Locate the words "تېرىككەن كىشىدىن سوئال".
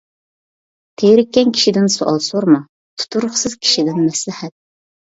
1.01-2.19